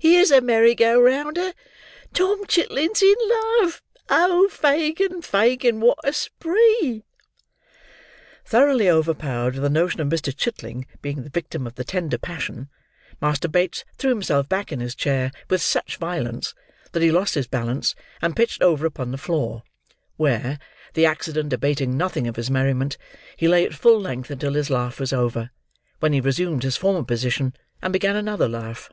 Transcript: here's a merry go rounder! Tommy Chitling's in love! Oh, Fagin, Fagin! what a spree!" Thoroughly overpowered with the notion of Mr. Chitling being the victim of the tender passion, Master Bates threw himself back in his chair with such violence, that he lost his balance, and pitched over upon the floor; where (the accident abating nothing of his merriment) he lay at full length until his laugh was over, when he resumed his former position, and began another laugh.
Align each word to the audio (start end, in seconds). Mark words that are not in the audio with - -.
here's 0.00 0.30
a 0.30 0.40
merry 0.40 0.72
go 0.72 1.00
rounder! 1.02 1.52
Tommy 2.14 2.46
Chitling's 2.46 3.02
in 3.02 3.14
love! 3.60 3.82
Oh, 4.08 4.48
Fagin, 4.48 5.20
Fagin! 5.20 5.80
what 5.80 5.98
a 6.04 6.12
spree!" 6.12 7.02
Thoroughly 8.44 8.88
overpowered 8.88 9.54
with 9.54 9.64
the 9.64 9.68
notion 9.68 10.00
of 10.00 10.08
Mr. 10.08 10.34
Chitling 10.36 10.86
being 11.02 11.24
the 11.24 11.28
victim 11.28 11.66
of 11.66 11.74
the 11.74 11.82
tender 11.82 12.18
passion, 12.18 12.68
Master 13.20 13.48
Bates 13.48 13.84
threw 13.98 14.10
himself 14.10 14.48
back 14.48 14.70
in 14.70 14.78
his 14.78 14.94
chair 14.94 15.32
with 15.50 15.60
such 15.60 15.96
violence, 15.96 16.54
that 16.92 17.02
he 17.02 17.10
lost 17.10 17.34
his 17.34 17.48
balance, 17.48 17.96
and 18.22 18.36
pitched 18.36 18.62
over 18.62 18.86
upon 18.86 19.10
the 19.10 19.18
floor; 19.18 19.64
where 20.16 20.60
(the 20.94 21.04
accident 21.04 21.52
abating 21.52 21.96
nothing 21.96 22.28
of 22.28 22.36
his 22.36 22.48
merriment) 22.48 22.96
he 23.36 23.48
lay 23.48 23.66
at 23.66 23.74
full 23.74 24.00
length 24.00 24.30
until 24.30 24.52
his 24.54 24.70
laugh 24.70 25.00
was 25.00 25.12
over, 25.12 25.50
when 25.98 26.12
he 26.12 26.20
resumed 26.20 26.62
his 26.62 26.76
former 26.76 27.02
position, 27.02 27.52
and 27.82 27.92
began 27.92 28.14
another 28.14 28.48
laugh. 28.48 28.92